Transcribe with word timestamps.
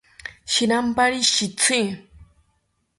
Shirampari 0.53 1.21
shitzi 1.31 1.79